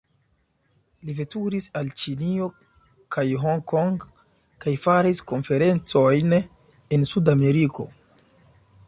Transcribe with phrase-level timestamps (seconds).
[1.09, 2.47] Li veturis al Ĉinio
[3.15, 4.01] kaj Hong Kong
[4.65, 7.87] kaj faris konferencojn en Sud-Ameriko.